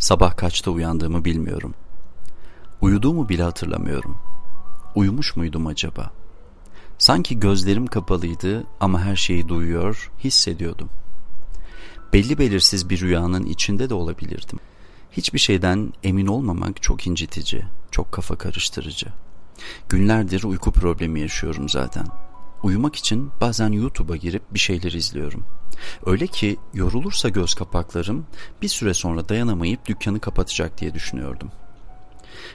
Sabah 0.00 0.36
kaçta 0.36 0.70
uyandığımı 0.70 1.24
bilmiyorum. 1.24 1.74
Uyuduğumu 2.80 3.28
bile 3.28 3.42
hatırlamıyorum. 3.42 4.16
Uyumuş 4.94 5.36
muydum 5.36 5.66
acaba? 5.66 6.10
Sanki 6.98 7.40
gözlerim 7.40 7.86
kapalıydı 7.86 8.64
ama 8.80 9.00
her 9.02 9.16
şeyi 9.16 9.48
duyuyor, 9.48 10.10
hissediyordum. 10.24 10.88
Belli 12.12 12.38
belirsiz 12.38 12.90
bir 12.90 13.00
rüyanın 13.00 13.46
içinde 13.46 13.90
de 13.90 13.94
olabilirdim. 13.94 14.58
Hiçbir 15.12 15.38
şeyden 15.38 15.92
emin 16.02 16.26
olmamak 16.26 16.82
çok 16.82 17.06
incitici, 17.06 17.62
çok 17.90 18.12
kafa 18.12 18.36
karıştırıcı. 18.36 19.06
Günlerdir 19.88 20.42
uyku 20.44 20.72
problemi 20.72 21.20
yaşıyorum 21.20 21.68
zaten. 21.68 22.06
Uyumak 22.62 22.96
için 22.96 23.30
bazen 23.40 23.72
YouTube'a 23.72 24.16
girip 24.16 24.54
bir 24.54 24.58
şeyler 24.58 24.92
izliyorum. 24.92 25.44
Öyle 26.06 26.26
ki 26.26 26.56
yorulursa 26.74 27.28
göz 27.28 27.54
kapaklarım 27.54 28.26
bir 28.62 28.68
süre 28.68 28.94
sonra 28.94 29.28
dayanamayıp 29.28 29.86
dükkanı 29.86 30.20
kapatacak 30.20 30.80
diye 30.80 30.94
düşünüyordum. 30.94 31.50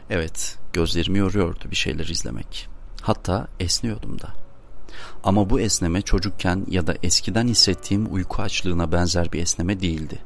Evet, 0.09 0.57
gözlerimi 0.73 1.17
yoruyordu 1.17 1.65
bir 1.71 1.75
şeyler 1.75 2.05
izlemek. 2.05 2.67
Hatta 3.01 3.47
esniyordum 3.59 4.21
da. 4.21 4.33
Ama 5.23 5.49
bu 5.49 5.59
esneme 5.59 6.01
çocukken 6.01 6.65
ya 6.69 6.87
da 6.87 6.95
eskiden 7.03 7.47
hissettiğim 7.47 8.13
uyku 8.13 8.41
açlığına 8.41 8.91
benzer 8.91 9.31
bir 9.31 9.41
esneme 9.41 9.79
değildi. 9.79 10.19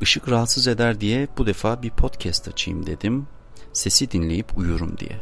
Işık 0.00 0.30
rahatsız 0.30 0.68
eder 0.68 1.00
diye 1.00 1.28
bu 1.38 1.46
defa 1.46 1.82
bir 1.82 1.90
podcast 1.90 2.48
açayım 2.48 2.86
dedim. 2.86 3.26
Sesi 3.72 4.10
dinleyip 4.10 4.58
uyurum 4.58 4.98
diye. 4.98 5.20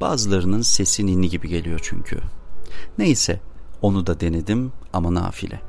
Bazılarının 0.00 0.62
sesi 0.62 1.06
ninni 1.06 1.28
gibi 1.28 1.48
geliyor 1.48 1.80
çünkü. 1.82 2.20
Neyse 2.98 3.40
onu 3.82 4.06
da 4.06 4.20
denedim 4.20 4.72
ama 4.92 5.14
nafile. 5.14 5.60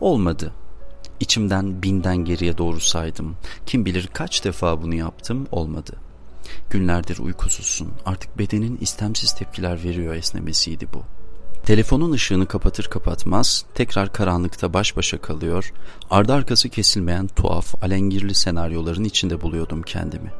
Olmadı. 0.00 0.52
İçimden 1.20 1.82
binden 1.82 2.16
geriye 2.16 2.58
doğru 2.58 2.80
saydım. 2.80 3.36
Kim 3.66 3.84
bilir 3.84 4.06
kaç 4.12 4.44
defa 4.44 4.82
bunu 4.82 4.94
yaptım 4.94 5.46
olmadı. 5.52 5.92
Günlerdir 6.70 7.18
uykusuzsun. 7.18 7.88
Artık 8.06 8.38
bedenin 8.38 8.78
istemsiz 8.80 9.34
tepkiler 9.34 9.84
veriyor 9.84 10.14
esnemesiydi 10.14 10.88
bu. 10.94 11.02
Telefonun 11.64 12.12
ışığını 12.12 12.46
kapatır 12.46 12.84
kapatmaz 12.84 13.64
tekrar 13.74 14.12
karanlıkta 14.12 14.74
baş 14.74 14.96
başa 14.96 15.20
kalıyor, 15.20 15.72
ardı 16.10 16.32
arkası 16.32 16.68
kesilmeyen 16.68 17.26
tuhaf, 17.26 17.84
alengirli 17.84 18.34
senaryoların 18.34 19.04
içinde 19.04 19.40
buluyordum 19.40 19.82
kendimi. 19.82 20.32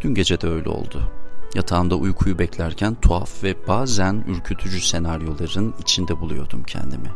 Dün 0.00 0.14
gece 0.14 0.40
de 0.40 0.46
öyle 0.48 0.68
oldu. 0.68 1.10
Yatağımda 1.54 1.94
uykuyu 1.94 2.38
beklerken 2.38 2.94
tuhaf 2.94 3.44
ve 3.44 3.66
bazen 3.68 4.24
ürkütücü 4.28 4.80
senaryoların 4.80 5.74
içinde 5.80 6.20
buluyordum 6.20 6.62
kendimi. 6.62 7.10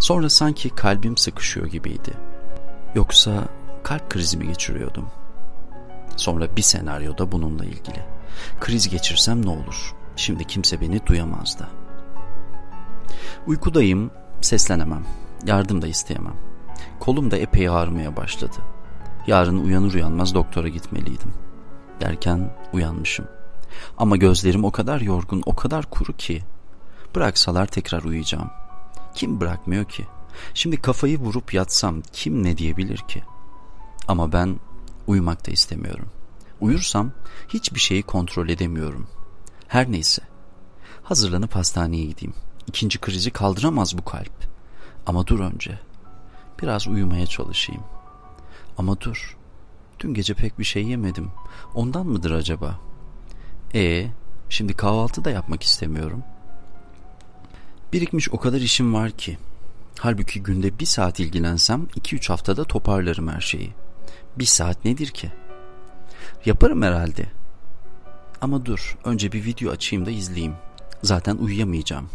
Sonra 0.00 0.30
sanki 0.30 0.70
kalbim 0.70 1.16
sıkışıyor 1.16 1.66
gibiydi. 1.66 2.12
Yoksa 2.94 3.44
kalp 3.82 4.10
krizi 4.10 4.36
mi 4.36 4.46
geçiriyordum? 4.46 5.06
Sonra 6.16 6.56
bir 6.56 6.62
senaryoda 6.62 7.32
bununla 7.32 7.64
ilgili. 7.64 8.04
Kriz 8.60 8.88
geçirsem 8.88 9.46
ne 9.46 9.50
olur? 9.50 9.94
Şimdi 10.16 10.44
kimse 10.44 10.80
beni 10.80 11.06
duyamaz 11.06 11.58
da. 11.58 11.68
Uykudayım, 13.46 14.10
seslenemem. 14.40 15.04
Yardım 15.46 15.82
da 15.82 15.86
isteyemem. 15.86 16.36
Kolum 17.00 17.30
da 17.30 17.36
epey 17.36 17.68
ağrımaya 17.68 18.16
başladı. 18.16 18.56
Yarın 19.26 19.64
uyanır 19.64 19.94
uyanmaz 19.94 20.34
doktora 20.34 20.68
gitmeliydim. 20.68 21.34
Derken 22.00 22.56
uyanmışım. 22.72 23.26
Ama 23.98 24.16
gözlerim 24.16 24.64
o 24.64 24.70
kadar 24.70 25.00
yorgun, 25.00 25.42
o 25.46 25.54
kadar 25.54 25.90
kuru 25.90 26.16
ki. 26.16 26.42
Bıraksalar 27.14 27.66
tekrar 27.66 28.02
uyuyacağım. 28.02 28.50
Kim 29.14 29.40
bırakmıyor 29.40 29.84
ki? 29.84 30.06
Şimdi 30.54 30.76
kafayı 30.76 31.18
vurup 31.18 31.54
yatsam 31.54 32.02
kim 32.12 32.42
ne 32.42 32.58
diyebilir 32.58 32.98
ki? 32.98 33.22
Ama 34.08 34.32
ben 34.32 34.56
uyumak 35.06 35.46
da 35.46 35.50
istemiyorum. 35.50 36.08
Uyursam 36.60 37.12
hiçbir 37.48 37.80
şeyi 37.80 38.02
kontrol 38.02 38.48
edemiyorum. 38.48 39.06
Her 39.68 39.92
neyse. 39.92 40.22
Hazırlanıp 41.02 41.56
hastaneye 41.56 42.04
gideyim. 42.04 42.34
İkinci 42.66 42.98
krizi 42.98 43.30
kaldıramaz 43.30 43.98
bu 43.98 44.04
kalp. 44.04 44.46
Ama 45.06 45.26
dur 45.26 45.40
önce. 45.40 45.78
Biraz 46.62 46.88
uyumaya 46.88 47.26
çalışayım. 47.26 47.82
Ama 48.78 49.00
dur. 49.00 49.36
Dün 50.00 50.14
gece 50.14 50.34
pek 50.34 50.58
bir 50.58 50.64
şey 50.64 50.86
yemedim. 50.86 51.30
Ondan 51.74 52.06
mıdır 52.06 52.30
acaba? 52.30 52.78
E, 53.74 54.06
şimdi 54.48 54.74
kahvaltı 54.74 55.24
da 55.24 55.30
yapmak 55.30 55.62
istemiyorum. 55.62 56.24
Birikmiş 57.92 58.30
o 58.30 58.38
kadar 58.38 58.60
işim 58.60 58.94
var 58.94 59.10
ki. 59.10 59.38
Halbuki 59.98 60.42
günde 60.42 60.78
bir 60.78 60.86
saat 60.86 61.20
ilgilensem 61.20 61.86
iki 61.94 62.16
üç 62.16 62.30
haftada 62.30 62.64
toparlarım 62.64 63.28
her 63.28 63.40
şeyi. 63.40 63.72
Bir 64.38 64.44
saat 64.44 64.84
nedir 64.84 65.06
ki? 65.06 65.32
Yaparım 66.44 66.82
herhalde. 66.82 67.26
Ama 68.40 68.66
dur, 68.66 68.98
önce 69.04 69.32
bir 69.32 69.44
video 69.44 69.72
açayım 69.72 70.06
da 70.06 70.10
izleyeyim. 70.10 70.54
Zaten 71.02 71.36
uyuyamayacağım. 71.36 72.08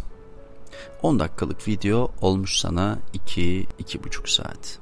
10 1.01 1.19
dakikalık 1.19 1.67
video 1.67 2.11
olmuş 2.21 2.57
sana 2.59 2.99
2-2,5 3.13 4.31
saat. 4.31 4.79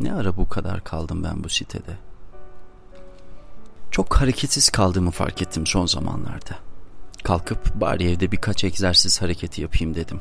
Ne 0.00 0.14
ara 0.14 0.36
bu 0.36 0.48
kadar 0.48 0.84
kaldım 0.84 1.24
ben 1.24 1.44
bu 1.44 1.48
sitede? 1.48 2.07
Çok 3.98 4.20
hareketsiz 4.20 4.70
kaldığımı 4.70 5.10
fark 5.10 5.42
ettim 5.42 5.66
son 5.66 5.86
zamanlarda. 5.86 6.58
Kalkıp 7.24 7.74
bari 7.74 8.10
evde 8.10 8.32
birkaç 8.32 8.64
egzersiz 8.64 9.22
hareketi 9.22 9.62
yapayım 9.62 9.94
dedim. 9.94 10.20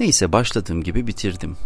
Neyse 0.00 0.32
başladığım 0.32 0.82
gibi 0.82 1.06
bitirdim. 1.06 1.56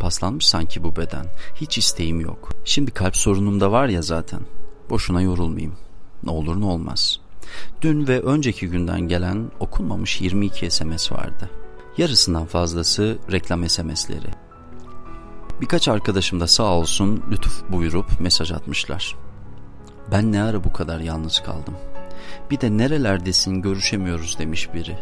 Paslanmış 0.00 0.46
sanki 0.46 0.84
bu 0.84 0.96
beden. 0.96 1.26
Hiç 1.54 1.78
isteğim 1.78 2.20
yok. 2.20 2.48
Şimdi 2.64 2.90
kalp 2.90 3.16
sorunum 3.16 3.60
da 3.60 3.72
var 3.72 3.88
ya 3.88 4.02
zaten. 4.02 4.40
Boşuna 4.90 5.22
yorulmayayım. 5.22 5.76
Ne 6.22 6.30
olur 6.30 6.60
ne 6.60 6.64
olmaz. 6.64 7.20
Dün 7.82 8.08
ve 8.08 8.20
önceki 8.20 8.68
günden 8.68 9.00
gelen 9.00 9.50
okunmamış 9.60 10.20
22 10.20 10.70
SMS 10.70 11.12
vardı. 11.12 11.50
Yarısından 11.98 12.46
fazlası 12.46 13.18
reklam 13.32 13.68
SMS'leri. 13.68 14.30
Birkaç 15.60 15.88
arkadaşım 15.88 16.40
da 16.40 16.46
sağ 16.46 16.74
olsun 16.74 17.22
lütuf 17.30 17.72
buyurup 17.72 18.20
mesaj 18.20 18.52
atmışlar. 18.52 19.27
Ben 20.12 20.32
ne 20.32 20.42
ara 20.42 20.64
bu 20.64 20.72
kadar 20.72 21.00
yalnız 21.00 21.40
kaldım. 21.40 21.74
Bir 22.50 22.60
de 22.60 22.76
nerelerdesin 22.76 23.62
görüşemiyoruz 23.62 24.38
demiş 24.38 24.74
biri. 24.74 24.98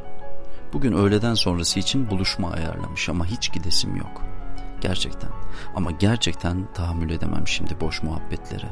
Bugün 0.72 0.92
öğleden 0.92 1.34
sonrası 1.34 1.80
için 1.80 2.10
buluşma 2.10 2.50
ayarlamış 2.50 3.08
ama 3.08 3.26
hiç 3.26 3.52
gidesim 3.52 3.96
yok. 3.96 4.22
Gerçekten 4.80 5.30
ama 5.74 5.90
gerçekten 5.90 6.68
tahammül 6.74 7.10
edemem 7.10 7.48
şimdi 7.48 7.80
boş 7.80 8.02
muhabbetlere. 8.02 8.68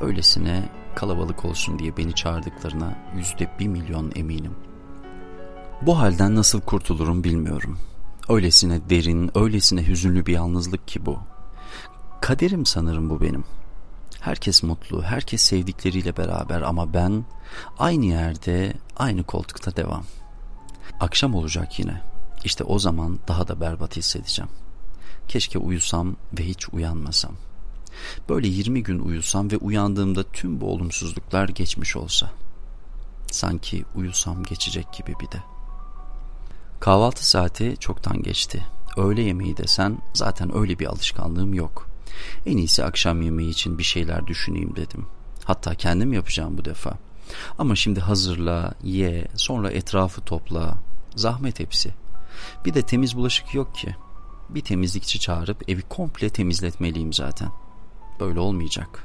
Öylesine 0.00 0.68
kalabalık 0.94 1.44
olsun 1.44 1.78
diye 1.78 1.96
beni 1.96 2.14
çağırdıklarına 2.14 2.94
yüzde 3.16 3.50
bir 3.58 3.68
milyon 3.68 4.12
eminim. 4.16 4.54
Bu 5.82 5.98
halden 5.98 6.34
nasıl 6.34 6.60
kurtulurum 6.60 7.24
bilmiyorum. 7.24 7.78
Öylesine 8.28 8.90
derin, 8.90 9.30
öylesine 9.34 9.86
hüzünlü 9.86 10.26
bir 10.26 10.32
yalnızlık 10.32 10.88
ki 10.88 11.06
bu. 11.06 11.18
Kaderim 12.20 12.66
sanırım 12.66 13.10
bu 13.10 13.20
benim. 13.20 13.44
Herkes 14.28 14.62
mutlu, 14.62 15.02
herkes 15.02 15.42
sevdikleriyle 15.42 16.16
beraber 16.16 16.62
ama 16.62 16.94
ben 16.94 17.24
aynı 17.78 18.04
yerde, 18.04 18.72
aynı 18.96 19.24
koltukta 19.24 19.76
devam. 19.76 20.04
Akşam 21.00 21.34
olacak 21.34 21.78
yine. 21.78 22.02
İşte 22.44 22.64
o 22.64 22.78
zaman 22.78 23.18
daha 23.28 23.48
da 23.48 23.60
berbat 23.60 23.96
hissedeceğim. 23.96 24.50
Keşke 25.28 25.58
uyusam 25.58 26.16
ve 26.38 26.46
hiç 26.46 26.68
uyanmasam. 26.68 27.32
Böyle 28.28 28.48
20 28.48 28.82
gün 28.82 28.98
uyusam 28.98 29.50
ve 29.50 29.56
uyandığımda 29.56 30.22
tüm 30.22 30.60
bu 30.60 30.72
olumsuzluklar 30.72 31.48
geçmiş 31.48 31.96
olsa. 31.96 32.30
Sanki 33.30 33.84
uyusam 33.94 34.42
geçecek 34.42 34.92
gibi 34.92 35.14
bir 35.20 35.30
de. 35.30 35.42
Kahvaltı 36.80 37.28
saati 37.28 37.76
çoktan 37.80 38.22
geçti. 38.22 38.64
Öğle 38.96 39.22
yemeği 39.22 39.56
desen 39.56 39.98
zaten 40.14 40.56
öyle 40.56 40.78
bir 40.78 40.86
alışkanlığım 40.86 41.54
yok. 41.54 41.97
En 42.46 42.56
iyisi 42.56 42.84
akşam 42.84 43.22
yemeği 43.22 43.50
için 43.50 43.78
bir 43.78 43.82
şeyler 43.82 44.26
düşüneyim 44.26 44.76
dedim. 44.76 45.06
Hatta 45.44 45.74
kendim 45.74 46.12
yapacağım 46.12 46.58
bu 46.58 46.64
defa. 46.64 46.98
Ama 47.58 47.76
şimdi 47.76 48.00
hazırla, 48.00 48.74
ye, 48.82 49.28
sonra 49.36 49.70
etrafı 49.70 50.20
topla. 50.20 50.78
Zahmet 51.16 51.60
hepsi. 51.60 51.90
Bir 52.64 52.74
de 52.74 52.82
temiz 52.82 53.16
bulaşık 53.16 53.54
yok 53.54 53.74
ki. 53.74 53.96
Bir 54.48 54.60
temizlikçi 54.60 55.20
çağırıp 55.20 55.68
evi 55.70 55.82
komple 55.82 56.30
temizletmeliyim 56.30 57.12
zaten. 57.12 57.48
Böyle 58.20 58.40
olmayacak. 58.40 59.04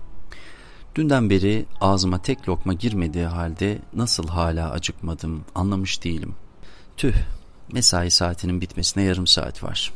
Dünden 0.95 1.30
beri 1.30 1.66
ağzıma 1.81 2.22
tek 2.22 2.50
lokma 2.50 2.74
girmediği 2.74 3.25
halde 3.25 3.80
nasıl 3.94 4.27
hala 4.27 4.72
acıkmadım 4.72 5.45
anlamış 5.56 6.04
değilim. 6.04 6.36
Tüh, 6.98 7.13
mesai 7.72 8.12
saatinin 8.12 8.62
bitmesine 8.62 9.04
yarım 9.04 9.27
saat 9.27 9.63
var. 9.63 9.94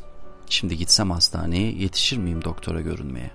Şimdi 0.50 0.78
gitsem 0.78 1.12
hastaneye 1.12 1.72
yetişir 1.72 2.18
miyim 2.18 2.44
doktora 2.44 2.82
görünmeye? 2.82 3.32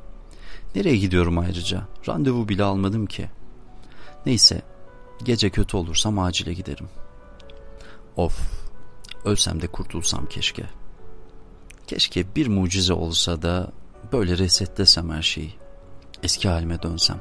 Nereye 0.75 0.97
gidiyorum 0.97 1.39
ayrıca? 1.39 1.89
Randevu 2.09 2.49
bile 2.49 2.65
almadım 2.65 3.07
ki. 3.07 3.31
Neyse, 4.27 4.63
gece 5.23 5.51
kötü 5.51 5.77
olursam 5.77 6.19
acile 6.19 6.53
giderim. 6.53 6.89
Of, 8.17 8.41
ölsem 9.25 9.63
de 9.63 9.67
kurtulsam 9.67 10.27
keşke. 10.27 10.65
Keşke 11.87 12.37
bir 12.37 12.47
mucize 12.47 12.93
olsa 12.93 13.43
da 13.43 13.73
böyle 14.13 14.39
resetlesem 14.39 15.11
her 15.11 15.23
şeyi. 15.23 15.55
Eski 16.23 16.49
halime 16.49 16.83
dönsem. 16.83 17.21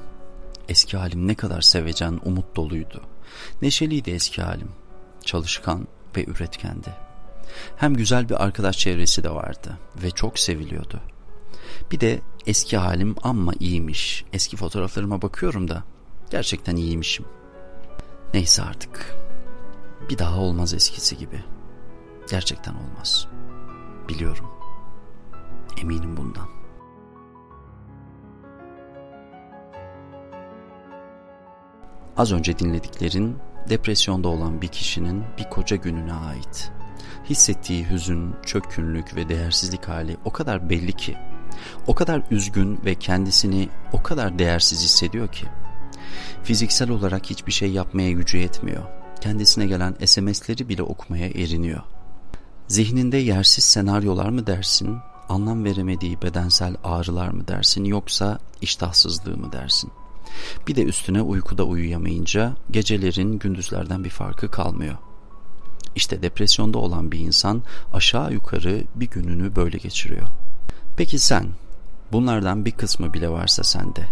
Eski 0.69 0.97
halim 0.97 1.27
ne 1.27 1.35
kadar 1.35 1.61
sevecen, 1.61 2.19
umut 2.25 2.55
doluydu. 2.55 3.01
Neşeliydi 3.61 4.11
eski 4.11 4.41
halim. 4.41 4.71
Çalışkan 5.25 5.87
ve 6.17 6.25
üretkendi. 6.25 7.10
Hem 7.77 7.93
güzel 7.93 8.29
bir 8.29 8.43
arkadaş 8.43 8.77
çevresi 8.77 9.23
de 9.23 9.29
vardı 9.29 9.77
ve 10.03 10.11
çok 10.11 10.39
seviliyordu. 10.39 10.99
Bir 11.91 11.99
de 11.99 12.21
eski 12.47 12.77
halim 12.77 13.15
amma 13.23 13.53
iyiymiş. 13.59 14.25
Eski 14.33 14.57
fotoğraflarıma 14.57 15.21
bakıyorum 15.21 15.67
da 15.67 15.83
gerçekten 16.31 16.75
iyiymişim. 16.75 17.25
Neyse 18.33 18.61
artık. 18.61 19.15
Bir 20.09 20.17
daha 20.17 20.39
olmaz 20.39 20.73
eskisi 20.73 21.17
gibi. 21.17 21.43
Gerçekten 22.29 22.73
olmaz. 22.73 23.27
Biliyorum. 24.09 24.45
Eminim 25.81 26.17
bundan. 26.17 26.47
Az 32.17 32.31
önce 32.31 32.59
dinlediklerin 32.59 33.37
depresyonda 33.69 34.27
olan 34.27 34.61
bir 34.61 34.67
kişinin 34.67 35.23
bir 35.37 35.49
koca 35.49 35.75
gününe 35.75 36.13
ait. 36.13 36.71
Hissettiği 37.29 37.89
hüzün, 37.89 38.35
çökkünlük 38.45 39.15
ve 39.15 39.29
değersizlik 39.29 39.87
hali 39.87 40.17
o 40.25 40.31
kadar 40.31 40.69
belli 40.69 40.93
ki, 40.93 41.17
o 41.87 41.95
kadar 41.95 42.21
üzgün 42.31 42.79
ve 42.85 42.95
kendisini 42.95 43.69
o 43.93 44.03
kadar 44.03 44.39
değersiz 44.39 44.83
hissediyor 44.83 45.27
ki, 45.27 45.45
fiziksel 46.43 46.89
olarak 46.89 47.29
hiçbir 47.29 47.51
şey 47.51 47.71
yapmaya 47.71 48.11
gücü 48.11 48.37
yetmiyor. 48.37 48.83
Kendisine 49.21 49.67
gelen 49.67 49.95
SMS'leri 50.05 50.69
bile 50.69 50.83
okumaya 50.83 51.27
eriniyor. 51.27 51.81
Zihninde 52.67 53.17
yersiz 53.17 53.63
senaryolar 53.63 54.29
mı 54.29 54.47
dersin, 54.47 54.97
anlam 55.29 55.63
veremediği 55.63 56.21
bedensel 56.21 56.75
ağrılar 56.83 57.29
mı 57.29 57.47
dersin 57.47 57.85
yoksa 57.85 58.39
iştahsızlığı 58.61 59.37
mı 59.37 59.51
dersin? 59.51 59.91
Bir 60.67 60.75
de 60.75 60.83
üstüne 60.83 61.21
uykuda 61.21 61.63
uyuyamayınca 61.63 62.53
gecelerin 62.71 63.39
gündüzlerden 63.39 64.03
bir 64.03 64.09
farkı 64.09 64.51
kalmıyor. 64.51 64.97
İşte 65.95 66.21
depresyonda 66.21 66.77
olan 66.77 67.11
bir 67.11 67.19
insan 67.19 67.63
aşağı 67.93 68.33
yukarı 68.33 68.83
bir 68.95 69.07
gününü 69.07 69.55
böyle 69.55 69.77
geçiriyor. 69.77 70.27
Peki 70.97 71.19
sen 71.19 71.47
bunlardan 72.11 72.65
bir 72.65 72.71
kısmı 72.71 73.13
bile 73.13 73.29
varsa 73.29 73.63
sende 73.63 74.07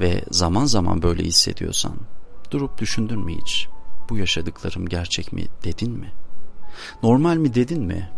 ve 0.00 0.24
zaman 0.30 0.64
zaman 0.64 1.02
böyle 1.02 1.22
hissediyorsan 1.22 1.96
durup 2.50 2.78
düşündün 2.78 3.18
mü 3.18 3.34
hiç? 3.40 3.68
Bu 4.10 4.16
yaşadıklarım 4.16 4.86
gerçek 4.86 5.32
mi 5.32 5.44
dedin 5.64 5.92
mi? 5.92 6.12
Normal 7.02 7.36
mi 7.36 7.54
dedin 7.54 7.82
mi? 7.82 8.10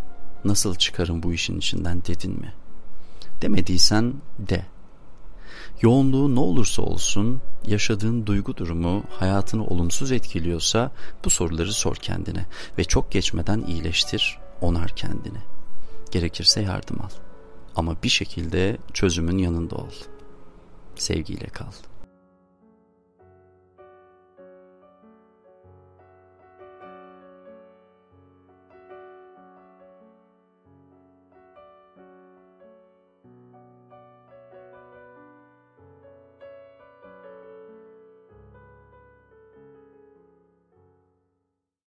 Nasıl 0.45 0.75
çıkarım 0.75 1.23
bu 1.23 1.33
işin 1.33 1.59
içinden 1.59 2.03
dedin 2.05 2.41
mi? 2.41 2.53
Demediysen 3.43 4.15
de. 4.39 4.67
Yoğunluğu 5.83 6.35
ne 6.35 6.41
olursa 6.41 6.83
olsun 6.83 7.41
yaşadığın 7.67 8.27
duygu 8.27 8.57
durumu 8.57 9.03
hayatını 9.11 9.67
olumsuz 9.67 10.13
etkiliyorsa 10.13 10.91
bu 11.25 11.31
soruları 11.31 11.73
sor 11.73 11.97
kendine 11.97 12.47
ve 12.79 12.85
çok 12.85 13.11
geçmeden 13.11 13.65
iyileştir, 13.69 14.39
onar 14.61 14.91
kendini. 14.97 15.39
Gerekirse 16.11 16.63
yardım 16.63 17.01
al. 17.01 17.11
Ama 17.77 17.97
bir 18.03 18.09
şekilde 18.09 18.77
çözümün 18.93 19.39
yanında 19.39 19.77
ol. 19.77 19.91
Sevgiyle 20.97 21.47
kal. 21.47 21.73